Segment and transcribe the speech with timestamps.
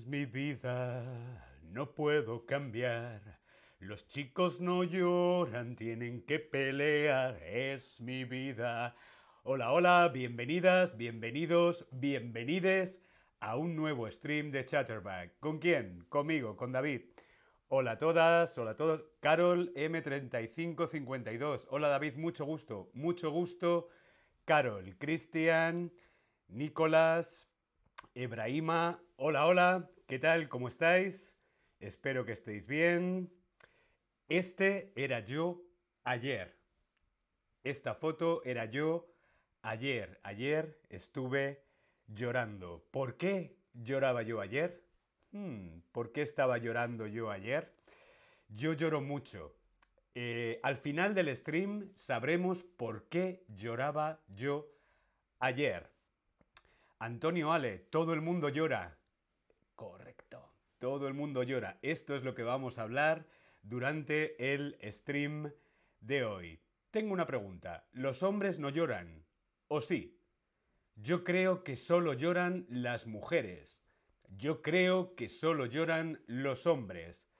[0.00, 1.04] Es mi vida,
[1.62, 3.20] no puedo cambiar.
[3.80, 7.38] Los chicos no lloran, tienen que pelear.
[7.42, 8.96] Es mi vida.
[9.42, 13.02] Hola, hola, bienvenidas, bienvenidos, bienvenides
[13.40, 15.38] a un nuevo stream de Chatterback.
[15.38, 16.06] ¿Con quién?
[16.08, 17.02] Conmigo, con David.
[17.68, 19.04] Hola a todas, hola a todos.
[19.20, 21.66] Carol M3552.
[21.68, 23.90] Hola David, mucho gusto, mucho gusto.
[24.46, 25.92] Carol, Cristian,
[26.48, 27.49] Nicolás,
[28.14, 29.00] Ebrahima.
[29.16, 30.48] Hola, hola, ¿qué tal?
[30.48, 31.36] ¿Cómo estáis?
[31.78, 33.32] Espero que estéis bien.
[34.28, 35.62] Este era yo
[36.02, 36.56] ayer.
[37.62, 39.06] Esta foto era yo
[39.62, 40.18] ayer.
[40.24, 41.62] Ayer estuve
[42.08, 42.84] llorando.
[42.90, 44.82] ¿Por qué lloraba yo ayer?
[45.30, 47.72] Hmm, ¿Por qué estaba llorando yo ayer?
[48.48, 49.54] Yo lloro mucho.
[50.16, 54.68] Eh, al final del stream sabremos por qué lloraba yo
[55.38, 55.89] ayer.
[57.02, 58.98] Antonio Ale, todo el mundo llora.
[59.74, 61.78] Correcto, todo el mundo llora.
[61.80, 63.26] Esto es lo que vamos a hablar
[63.62, 65.50] durante el stream
[66.00, 66.60] de hoy.
[66.90, 67.88] Tengo una pregunta.
[67.92, 69.24] ¿Los hombres no lloran?
[69.68, 70.20] ¿O sí?
[70.94, 73.82] Yo creo que solo lloran las mujeres.
[74.28, 77.30] Yo creo que solo lloran los hombres.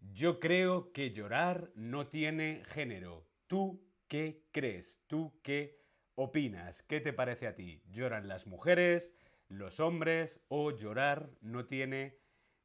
[0.00, 3.28] Yo creo que llorar no tiene género.
[3.48, 5.02] ¿Tú qué crees?
[5.08, 5.79] ¿Tú qué
[6.20, 6.82] opinas?
[6.82, 7.82] ¿Qué te parece a ti?
[7.90, 9.14] ¿Lloran las mujeres,
[9.48, 12.18] los hombres o llorar no tiene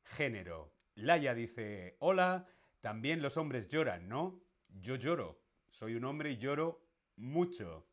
[0.04, 0.74] género?
[0.96, 2.48] Laia dice, hola,
[2.82, 4.42] también los hombres lloran, ¿no?
[4.82, 5.42] Yo lloro.
[5.70, 7.88] Soy un hombre y lloro mucho.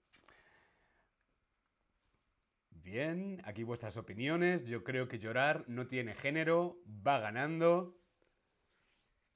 [2.71, 4.67] Bien, aquí vuestras opiniones.
[4.67, 6.83] Yo creo que llorar no tiene género.
[7.07, 7.97] Va ganando.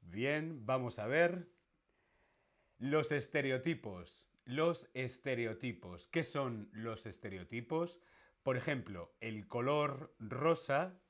[0.00, 1.48] Bien, vamos a ver.
[2.78, 4.25] Los estereotipos.
[4.46, 6.06] Los estereotipos.
[6.06, 8.00] ¿Qué son los estereotipos?
[8.44, 11.00] Por ejemplo, el color rosa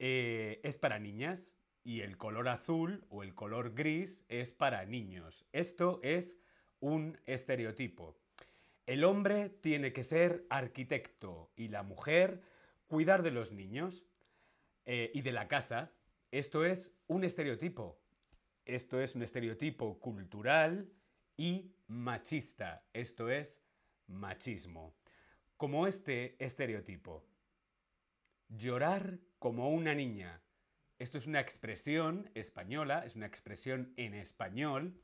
[0.00, 5.46] eh, es para niñas y el color azul o el color gris es para niños.
[5.52, 6.40] Esto es
[6.80, 8.18] un estereotipo.
[8.86, 12.42] El hombre tiene que ser arquitecto y la mujer
[12.88, 14.04] cuidar de los niños
[14.84, 15.92] eh, y de la casa.
[16.32, 18.00] Esto es un estereotipo.
[18.64, 20.90] Esto es un estereotipo cultural
[21.38, 22.84] y machista.
[22.92, 23.62] Esto es
[24.08, 24.94] machismo.
[25.56, 27.24] Como este estereotipo.
[28.48, 30.42] Llorar como una niña.
[30.98, 35.00] Esto es una expresión española, es una expresión en español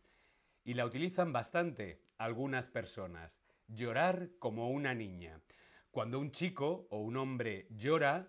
[0.64, 5.40] y la utilizan bastante algunas personas llorar como una niña.
[5.90, 8.28] Cuando un chico o un hombre llora,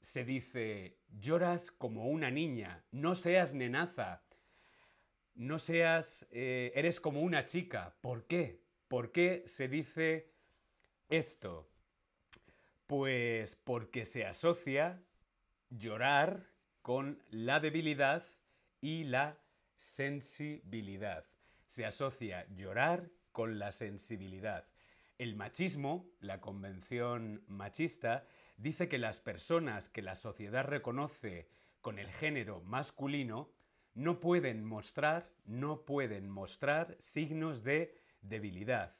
[0.00, 4.22] se dice, lloras como una niña, no seas nenaza,
[5.36, 7.94] no seas, eh, eres como una chica.
[8.00, 8.60] ¿Por qué?
[8.88, 10.32] ¿Por qué se dice
[11.08, 11.68] esto?
[12.86, 15.02] Pues porque se asocia
[15.70, 16.46] llorar
[16.82, 18.26] con la debilidad
[18.80, 19.38] y la
[19.76, 21.24] sensibilidad.
[21.66, 24.66] Se asocia llorar con la sensibilidad.
[25.18, 28.26] El machismo, la convención machista,
[28.56, 31.48] dice que las personas que la sociedad reconoce
[31.80, 33.50] con el género masculino
[33.96, 38.94] no pueden mostrar, no pueden mostrar signos de debilidad.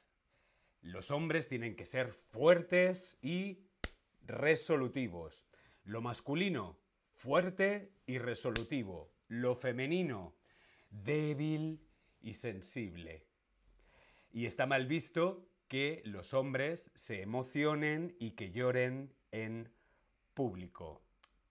[0.81, 3.59] Los hombres tienen que ser fuertes y
[4.25, 5.45] resolutivos.
[5.83, 6.79] Lo masculino,
[7.13, 9.13] fuerte y resolutivo.
[9.27, 10.35] Lo femenino,
[10.89, 11.79] débil
[12.19, 13.27] y sensible.
[14.31, 19.71] Y está mal visto que los hombres se emocionen y que lloren en
[20.33, 21.06] público.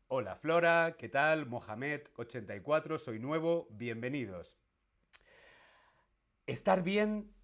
[0.08, 1.50] Hola Flora, ¿qué tal?
[1.50, 4.56] Mohamed84, soy nuevo, bienvenidos.
[6.46, 7.34] Estar bien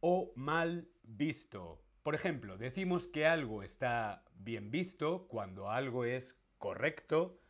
[0.00, 1.84] o mal visto.
[2.02, 7.42] Por ejemplo, decimos que algo está bien visto cuando algo es correcto,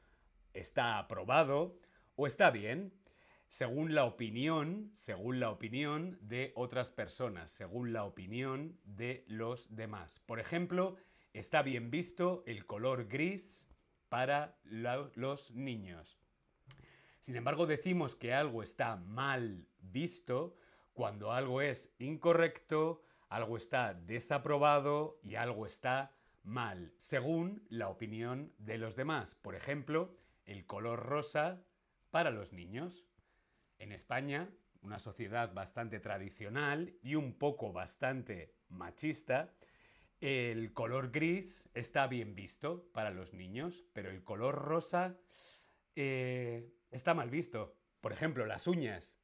[0.55, 1.79] está aprobado
[2.17, 2.93] o está bien
[3.47, 10.19] según la opinión, según la opinión de otras personas, según la opinión de los demás.
[10.27, 10.97] Por ejemplo,
[11.33, 13.68] está bien visto el color gris
[14.09, 16.19] para los niños.
[17.19, 20.57] Sin embargo, decimos que algo está mal visto
[20.93, 26.13] cuando algo es incorrecto, algo está desaprobado y algo está
[26.43, 29.35] mal, según la opinión de los demás.
[29.35, 31.63] Por ejemplo, el color rosa
[32.11, 33.05] para los niños.
[33.79, 34.49] En España,
[34.81, 39.53] una sociedad bastante tradicional y un poco bastante machista,
[40.21, 45.17] el color gris está bien visto para los niños, pero el color rosa
[45.95, 47.77] eh, está mal visto.
[48.01, 49.17] Por ejemplo, las uñas.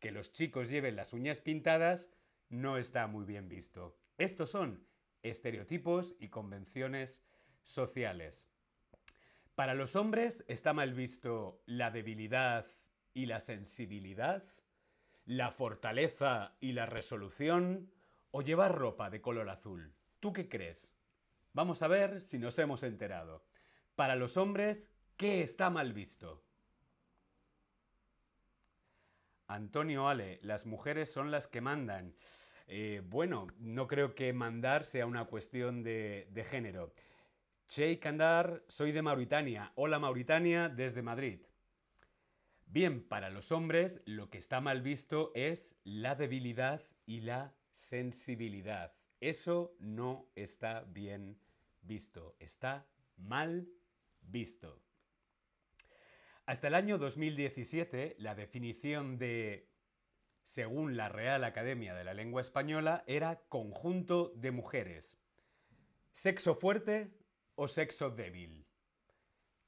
[0.00, 2.08] Que los chicos lleven las uñas pintadas
[2.48, 3.98] no está muy bien visto.
[4.16, 4.86] Estos son
[5.22, 7.24] estereotipos y convenciones
[7.62, 8.46] sociales.
[9.54, 12.66] Para los hombres está mal visto la debilidad
[13.12, 14.44] y la sensibilidad,
[15.24, 17.92] la fortaleza y la resolución,
[18.30, 19.97] o llevar ropa de color azul.
[20.20, 20.94] ¿Tú qué crees?
[21.52, 23.44] Vamos a ver si nos hemos enterado.
[23.94, 26.44] Para los hombres, ¿qué está mal visto?
[29.46, 32.14] Antonio Ale, las mujeres son las que mandan.
[32.66, 36.92] Eh, bueno, no creo que mandar sea una cuestión de, género.
[37.68, 39.72] Sheikh Andar, soy de Mauritania.
[39.74, 41.40] Hola Mauritania, desde Madrid.
[42.66, 48.97] Bien, para los hombres lo que está mal visto es la debilidad y la sensibilidad.
[49.20, 51.40] Eso no está bien
[51.82, 52.86] visto, está
[53.16, 53.68] mal
[54.20, 54.80] visto.
[56.46, 59.68] Hasta el año 2017, la definición de,
[60.42, 65.18] según la Real Academia de la Lengua Española, era conjunto de mujeres.
[66.12, 67.12] ¿Sexo fuerte
[67.56, 68.66] o sexo débil?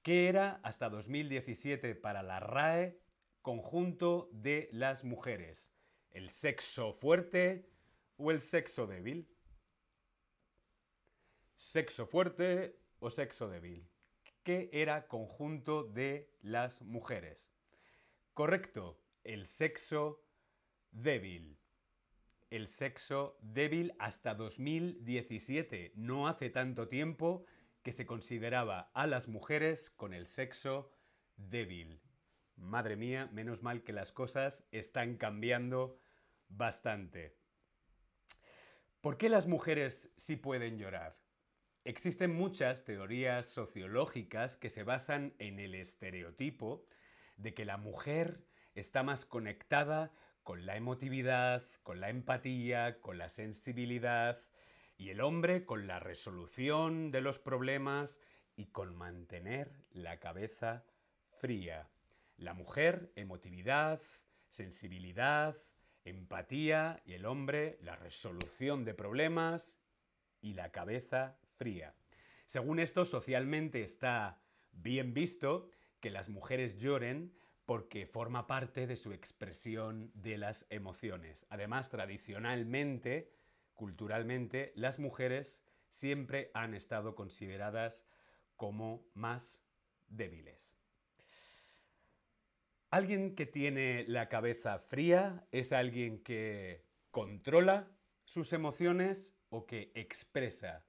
[0.02, 2.98] ¿Qué era hasta 2017 para la RAE
[3.42, 5.74] conjunto de las mujeres?
[6.10, 7.68] ¿El sexo fuerte
[8.16, 9.28] o el sexo débil?
[11.60, 13.86] ¿Sexo fuerte o sexo débil?
[14.42, 17.52] ¿Qué era conjunto de las mujeres.
[18.32, 20.24] Correcto, el sexo
[20.90, 21.58] débil.
[22.48, 25.92] El sexo débil hasta 2017.
[25.96, 27.44] No hace tanto tiempo
[27.82, 30.90] que se consideraba a las mujeres con el sexo
[31.36, 32.00] débil.
[32.56, 35.98] Madre mía, menos mal que las cosas están cambiando
[36.48, 37.36] bastante.
[39.02, 41.19] ¿Por qué las mujeres sí pueden llorar?
[41.84, 46.84] Existen muchas teorías sociológicas que se basan en el estereotipo
[47.36, 48.44] de que la mujer
[48.74, 50.12] está más conectada
[50.42, 54.42] con la emotividad, con la empatía, con la sensibilidad,
[54.98, 58.20] y el hombre con la resolución de los problemas
[58.56, 60.84] y con mantener la cabeza
[61.38, 61.88] fría.
[62.36, 64.02] La mujer, emotividad,
[64.50, 65.56] sensibilidad,
[66.04, 69.78] empatía y el hombre, la resolución de problemas
[70.42, 71.94] y la cabeza fría.
[72.46, 74.40] Según esto, socialmente está
[74.72, 75.68] bien visto
[76.00, 77.34] que las mujeres lloren
[77.66, 81.46] porque forma parte de su expresión de las emociones.
[81.50, 83.30] Además, tradicionalmente,
[83.74, 88.06] culturalmente, las mujeres siempre han estado consideradas
[88.56, 89.60] como más
[90.08, 90.74] débiles.
[92.90, 97.86] Alguien que tiene la cabeza fría es alguien que controla
[98.24, 100.86] sus emociones o que expresa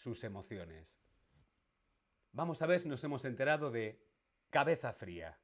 [0.00, 0.98] sus emociones.
[2.32, 4.02] Vamos a ver si nos hemos enterado de
[4.48, 5.38] cabeza fría.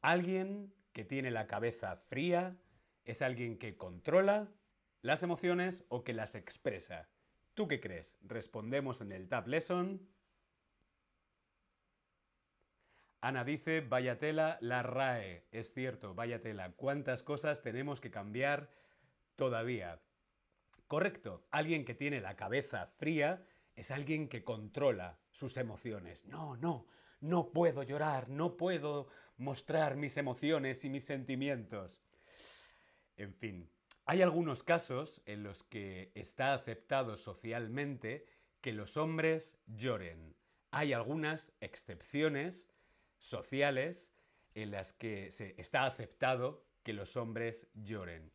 [0.00, 2.56] Alguien que tiene la cabeza fría
[3.04, 4.48] es alguien que controla
[5.00, 7.08] las emociones o que las expresa.
[7.54, 8.16] ¿Tú qué crees?
[8.22, 10.08] Respondemos en el Tab Lesson.
[13.20, 15.46] Ana dice, vaya tela, la RAE.
[15.52, 16.72] Es cierto, vaya tela.
[16.72, 18.70] ¿Cuántas cosas tenemos que cambiar
[19.36, 20.00] todavía?
[20.88, 26.24] Correcto, alguien que tiene la cabeza fría es alguien que controla sus emociones.
[26.26, 26.86] No, no,
[27.20, 32.00] no puedo llorar, no puedo mostrar mis emociones y mis sentimientos.
[33.16, 33.70] En fin,
[34.06, 38.26] hay algunos casos en los que está aceptado socialmente
[38.60, 40.36] que los hombres lloren.
[40.70, 42.68] Hay algunas excepciones
[43.18, 44.12] sociales
[44.54, 48.30] en las que se está aceptado que los hombres lloren.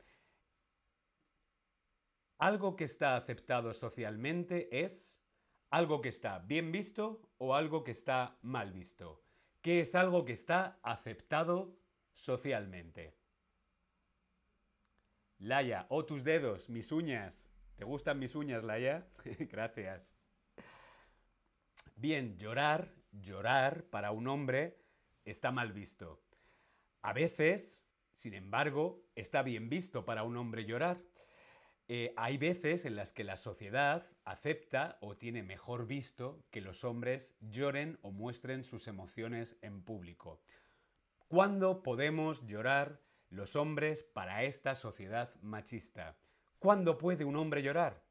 [2.39, 5.18] Algo que está aceptado socialmente es
[5.69, 9.23] algo que está bien visto o algo que está mal visto.
[9.61, 11.77] ¿Qué es algo que está aceptado
[12.13, 13.17] socialmente?
[15.37, 17.47] Laia, oh tus dedos, mis uñas.
[17.75, 19.07] ¿Te gustan mis uñas, Laia?
[19.39, 20.17] Gracias.
[21.95, 24.81] Bien, llorar, llorar para un hombre
[25.23, 26.21] está mal visto.
[27.01, 31.01] A veces, sin embargo, está bien visto para un hombre llorar.
[31.91, 36.83] Eh, hay veces en las que la sociedad acepta o tiene mejor visto que los
[36.83, 40.39] hombres lloren o muestren sus emociones en público.
[41.27, 46.15] ¿Cuándo podemos llorar los hombres para esta sociedad machista?
[46.59, 48.03] ¿Cuándo puede un hombre llorar?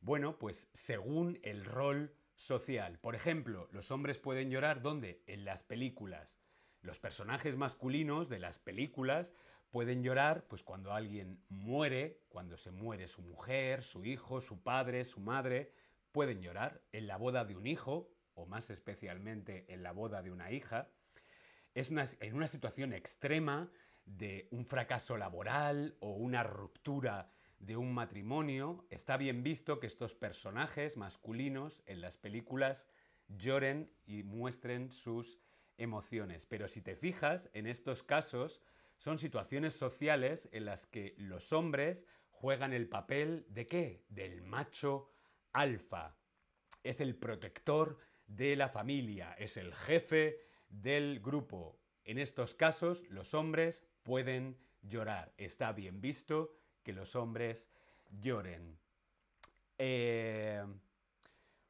[0.00, 2.98] Bueno, pues según el rol social.
[2.98, 5.22] Por ejemplo, los hombres pueden llorar ¿dónde?
[5.26, 6.42] En las películas.
[6.82, 9.34] Los personajes masculinos de las películas
[9.74, 15.04] Pueden llorar pues cuando alguien muere, cuando se muere su mujer, su hijo, su padre,
[15.04, 15.72] su madre.
[16.12, 20.30] Pueden llorar en la boda de un hijo, o más especialmente en la boda de
[20.30, 20.92] una hija.
[21.74, 23.68] Es en una situación extrema
[24.04, 30.14] de un fracaso laboral o una ruptura de un matrimonio, está bien visto que estos
[30.14, 32.86] personajes masculinos en las películas
[33.26, 35.40] lloren y muestren sus
[35.78, 36.46] emociones.
[36.46, 38.62] Pero si te fijas, en estos casos
[38.96, 44.04] son situaciones sociales en las que los hombres juegan el papel de qué?
[44.08, 45.10] Del macho
[45.52, 46.16] alfa.
[46.82, 51.78] Es el protector de la familia, es el jefe del grupo.
[52.04, 55.32] En estos casos los hombres pueden llorar.
[55.38, 57.70] Está bien visto que los hombres
[58.20, 58.78] lloren.
[59.78, 60.64] Eh,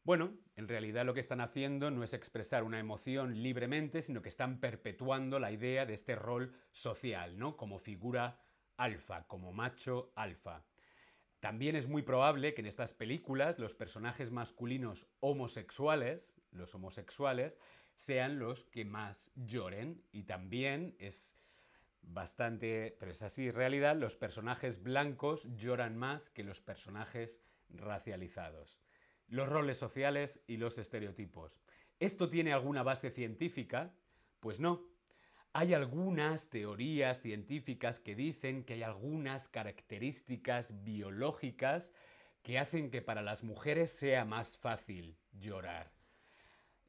[0.04, 4.28] bueno, en realidad lo que están haciendo no es expresar una emoción libremente, sino que
[4.28, 7.56] están perpetuando la idea de este rol social, ¿no?
[7.56, 8.38] Como figura
[8.76, 10.62] alfa, como macho alfa.
[11.40, 17.58] También es muy probable que en estas películas los personajes masculinos homosexuales, los homosexuales,
[17.94, 21.38] sean los que más lloren y también es
[22.02, 28.83] bastante, pero es así realidad, los personajes blancos lloran más que los personajes racializados
[29.28, 31.58] los roles sociales y los estereotipos.
[32.00, 33.94] ¿Esto tiene alguna base científica?
[34.40, 34.82] Pues no.
[35.52, 41.92] Hay algunas teorías científicas que dicen que hay algunas características biológicas
[42.42, 45.92] que hacen que para las mujeres sea más fácil llorar.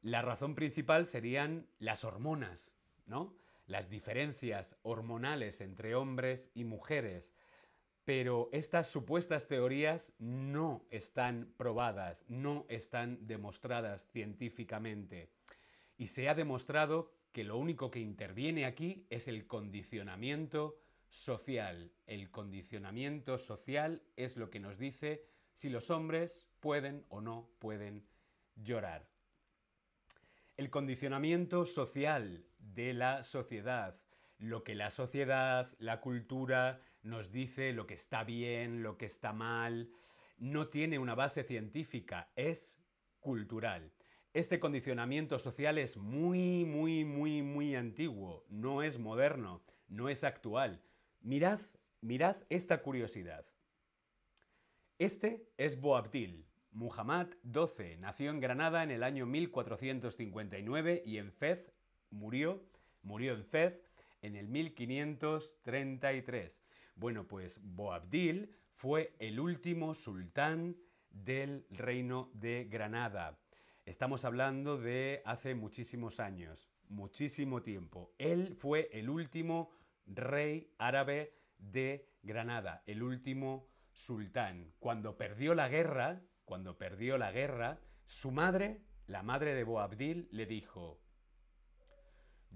[0.02, 2.72] La razón principal serían las hormonas,
[3.06, 3.36] ¿no?
[3.66, 7.32] Las diferencias hormonales entre hombres y mujeres
[8.06, 15.32] pero estas supuestas teorías no están probadas, no están demostradas científicamente.
[15.98, 21.90] Y se ha demostrado que lo único que interviene aquí es el condicionamiento social.
[22.06, 28.06] El condicionamiento social es lo que nos dice si los hombres pueden o no pueden
[28.54, 29.08] llorar.
[30.56, 34.00] El condicionamiento social de la sociedad,
[34.38, 39.32] lo que la sociedad, la cultura, nos dice lo que está bien, lo que está
[39.32, 39.88] mal,
[40.38, 42.78] no tiene una base científica, es
[43.20, 43.92] cultural.
[44.34, 50.82] Este condicionamiento social es muy, muy, muy, muy antiguo, no es moderno, no es actual.
[51.20, 51.60] Mirad,
[52.00, 53.46] mirad esta curiosidad.
[54.98, 61.72] Este es Boabdil, Muhammad XII, nació en Granada en el año 1459 y en Fez
[62.10, 62.62] murió,
[63.02, 63.90] murió en Fez
[64.22, 66.65] en el 1533.
[66.96, 70.78] Bueno, pues Boabdil fue el último sultán
[71.10, 73.38] del reino de Granada.
[73.84, 78.14] Estamos hablando de hace muchísimos años, muchísimo tiempo.
[78.16, 79.70] Él fue el último
[80.06, 84.72] rey árabe de Granada, el último sultán.
[84.78, 90.46] Cuando perdió la guerra, cuando perdió la guerra, su madre, la madre de Boabdil, le
[90.46, 90.98] dijo,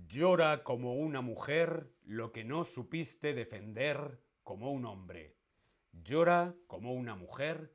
[0.09, 5.37] Llora como una mujer lo que no supiste defender como un hombre.
[5.93, 7.73] Llora como una mujer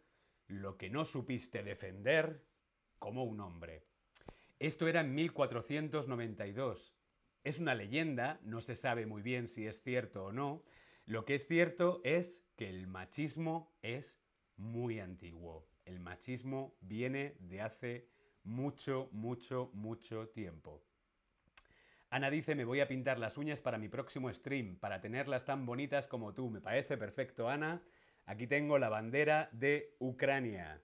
[0.48, 2.44] lo que no supiste defender
[3.00, 3.86] como un hombre.
[4.60, 6.94] Esto era en 1492.
[7.46, 10.66] Es una leyenda, no se sabe muy bien si es cierto o no.
[11.06, 14.20] Lo que es cierto es que el machismo es
[14.58, 15.70] muy antiguo.
[15.86, 18.10] El machismo viene de hace
[18.44, 20.84] mucho, mucho, mucho tiempo.
[22.10, 25.66] Ana dice, me voy a pintar las uñas para mi próximo stream, para tenerlas tan
[25.66, 26.50] bonitas como tú.
[26.50, 27.82] Me parece perfecto, Ana.
[28.26, 30.82] Aquí tengo la bandera de Ucrania.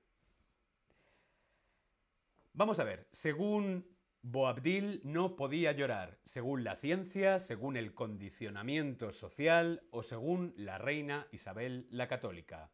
[2.53, 3.87] Vamos a ver, según
[4.23, 11.27] Boabdil no podía llorar, según la ciencia, según el condicionamiento social o según la reina
[11.31, 12.69] Isabel la Católica.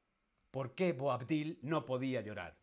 [0.51, 2.57] ¿Por qué Boabdil no podía llorar?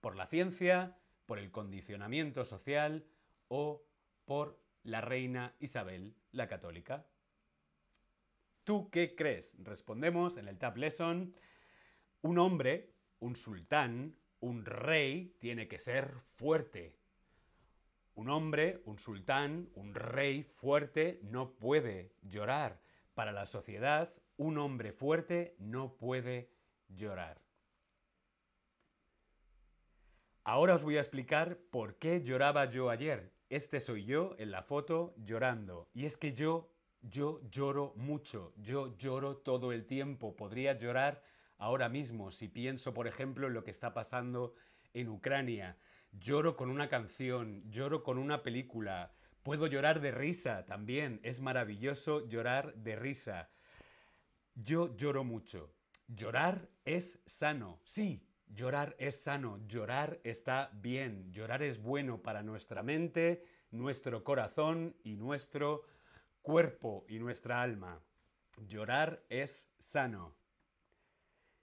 [0.00, 3.04] ¿Por la ciencia, por el condicionamiento social
[3.48, 3.84] o
[4.24, 7.06] por la reina Isabel la Católica.
[8.64, 9.52] ¿Tú qué crees?
[9.58, 11.34] Respondemos en el Tab Lesson.
[12.22, 16.96] Un hombre, un sultán, un rey, tiene que ser fuerte.
[18.14, 22.80] Un hombre, un sultán, un rey fuerte no puede llorar.
[23.14, 26.50] Para la sociedad, un hombre fuerte no puede
[26.88, 27.40] llorar.
[30.44, 34.62] Ahora os voy a explicar por qué lloraba yo ayer este soy yo en la
[34.62, 35.90] foto llorando.
[35.92, 36.70] Y es que yo,
[37.02, 40.36] yo lloro mucho, yo lloro todo el tiempo.
[40.36, 41.22] Podría llorar
[41.58, 44.54] ahora mismo si pienso, por ejemplo, en lo que está pasando
[44.94, 45.76] en Ucrania.
[46.12, 49.12] Lloro con una canción, lloro con una película.
[49.42, 51.18] Puedo llorar de risa también.
[51.24, 53.50] Es maravilloso llorar de risa.
[54.54, 55.74] Yo lloro mucho.
[56.06, 57.80] Llorar es sano.
[57.82, 64.96] Sí, Llorar es sano, llorar está bien, llorar es bueno para nuestra mente, nuestro corazón
[65.04, 65.84] y nuestro
[66.42, 68.02] cuerpo y nuestra alma.
[68.66, 70.34] Llorar es sano.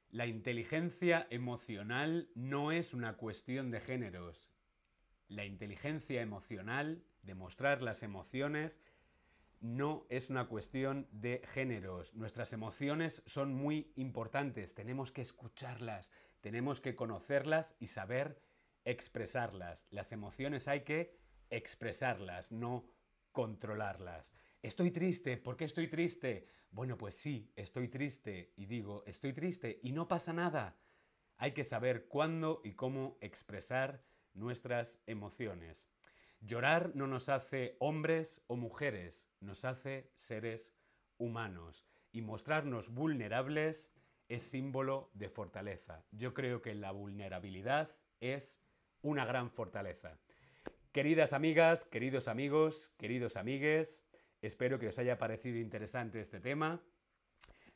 [0.09, 4.51] La inteligencia emocional no es una cuestión de géneros.
[5.27, 8.79] la inteligencia emocional, demostrar las emociones,
[9.59, 12.13] no es una cuestión de géneros.
[12.13, 16.11] Nuestras emociones son muy importantes, tenemos que escucharlas,
[16.47, 18.41] tenemos que conocerlas y saber
[18.85, 19.85] expresarlas.
[19.89, 22.85] Las emociones hay que expresarlas, no
[23.33, 24.33] controlarlas.
[24.61, 26.47] Estoy triste, ¿por qué estoy triste?
[26.71, 30.77] Bueno, pues sí, estoy triste y digo, estoy triste y no pasa nada.
[31.35, 35.89] Hay que saber cuándo y cómo expresar nuestras emociones.
[36.39, 40.73] Llorar no nos hace hombres o mujeres, nos hace seres
[41.17, 41.85] humanos.
[42.13, 43.91] Y mostrarnos vulnerables
[44.27, 46.03] es símbolo de fortaleza.
[46.11, 48.59] Yo creo que la vulnerabilidad es
[49.01, 50.19] una gran fortaleza.
[50.91, 54.03] Queridas amigas, queridos amigos, queridos amigues,
[54.41, 56.81] espero que os haya parecido interesante este tema.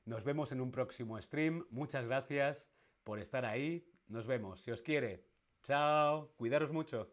[0.05, 1.65] Nos vemos en un próximo stream.
[1.69, 2.67] Muchas gracias
[3.03, 3.87] por estar ahí.
[4.07, 4.61] Nos vemos.
[4.61, 5.23] Si os quiere.
[5.61, 6.33] Chao.
[6.37, 7.11] Cuidaros mucho.